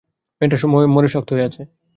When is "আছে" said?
1.49-1.61